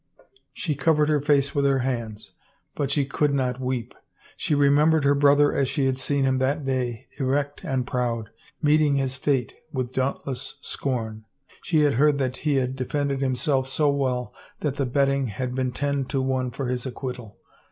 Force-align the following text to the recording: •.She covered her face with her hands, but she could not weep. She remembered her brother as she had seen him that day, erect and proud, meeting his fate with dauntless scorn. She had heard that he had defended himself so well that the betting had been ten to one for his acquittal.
•.She 0.51 0.73
covered 0.73 1.09
her 1.09 1.21
face 1.21 1.53
with 1.53 1.63
her 1.63 1.77
hands, 1.85 2.33
but 2.73 2.89
she 2.89 3.05
could 3.05 3.35
not 3.35 3.59
weep. 3.61 3.93
She 4.35 4.55
remembered 4.55 5.03
her 5.03 5.13
brother 5.13 5.53
as 5.53 5.69
she 5.69 5.85
had 5.85 5.99
seen 5.99 6.23
him 6.23 6.37
that 6.37 6.65
day, 6.65 7.05
erect 7.19 7.61
and 7.63 7.85
proud, 7.85 8.31
meeting 8.63 8.95
his 8.95 9.15
fate 9.15 9.53
with 9.71 9.93
dauntless 9.93 10.57
scorn. 10.63 11.25
She 11.61 11.81
had 11.81 11.93
heard 12.01 12.17
that 12.17 12.37
he 12.37 12.55
had 12.55 12.75
defended 12.75 13.19
himself 13.19 13.67
so 13.67 13.91
well 13.91 14.33
that 14.61 14.77
the 14.77 14.87
betting 14.87 15.27
had 15.27 15.53
been 15.53 15.71
ten 15.71 16.05
to 16.05 16.19
one 16.19 16.49
for 16.49 16.65
his 16.67 16.87
acquittal. 16.87 17.37